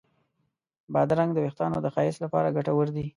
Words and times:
بادرنګ 0.93 1.31
د 1.33 1.37
وېښتانو 1.43 1.77
د 1.81 1.87
ښایست 1.95 2.19
لپاره 2.25 2.53
ګټور 2.57 2.87
دی. 2.95 3.05